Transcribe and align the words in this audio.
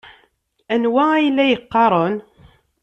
Anwa 0.73 1.03
ay 1.15 1.27
la 1.31 1.45
yeqqaren? 1.47 2.15